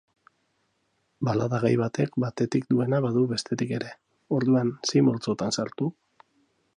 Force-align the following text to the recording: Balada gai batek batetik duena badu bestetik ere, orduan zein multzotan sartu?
Balada 1.27 1.59
gai 1.65 1.71
batek 1.81 2.17
batetik 2.23 2.65
duena 2.73 3.01
badu 3.07 3.25
bestetik 3.35 3.75
ere, 3.81 3.93
orduan 4.39 4.73
zein 4.93 5.07
multzotan 5.11 5.57
sartu? 5.59 5.95